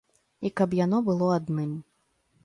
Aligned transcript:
І 0.47 0.51
каб 0.59 0.71
яно 0.77 1.01
было 1.09 1.27
адным. 1.39 1.75